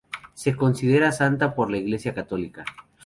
[0.33, 2.65] Se considera santa por la Iglesia católica.